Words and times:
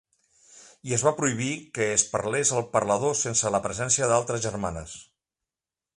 I 0.91 0.95
es 0.97 1.03
va 1.07 1.11
prohibir 1.19 1.49
que 1.75 1.87
es 1.97 2.05
parlés 2.15 2.53
al 2.61 2.65
parlador 2.77 3.15
sense 3.21 3.55
la 3.57 3.61
presència 3.67 4.09
d'altres 4.13 4.43
germanes. 4.51 4.97